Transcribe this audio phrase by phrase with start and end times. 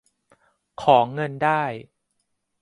[0.81, 1.63] ของเงินได้